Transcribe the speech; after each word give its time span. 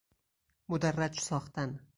مدرج 0.69 1.19
ساختن 1.19 1.79